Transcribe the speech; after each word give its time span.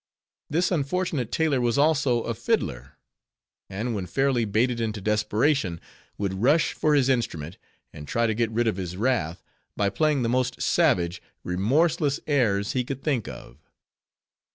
This 0.49 0.71
unfortunate 0.71 1.31
tailor 1.31 1.61
was 1.61 1.77
also 1.77 2.23
a 2.23 2.33
fiddler; 2.33 2.97
and 3.69 3.93
when 3.93 4.07
fairly 4.07 4.45
baited 4.45 4.81
into 4.81 4.99
desperation, 4.99 5.79
would 6.17 6.41
rush 6.41 6.73
for 6.73 6.95
his 6.95 7.07
instrument, 7.07 7.59
and 7.93 8.07
try 8.07 8.25
to 8.25 8.33
get 8.33 8.49
rid 8.49 8.65
of 8.67 8.77
his 8.77 8.97
wrath 8.97 9.43
by 9.77 9.89
playing 9.91 10.23
the 10.23 10.27
most 10.27 10.59
savage, 10.59 11.21
remorseless 11.43 12.19
airs 12.25 12.71
he 12.71 12.83
could 12.83 13.03
think 13.03 13.27
of. 13.27 13.61